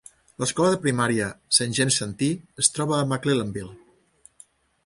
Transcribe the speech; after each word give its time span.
L'escola 0.43 0.69
de 0.75 0.79
primària 0.85 1.27
Saint 1.59 1.77
James-Santee 1.81 2.65
es 2.65 2.73
troba 2.79 2.99
a 3.01 3.05
McClellanville. 3.11 3.75